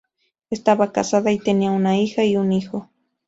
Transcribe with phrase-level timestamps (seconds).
[0.49, 2.89] Estaba casada y tenía una hija y un hijo.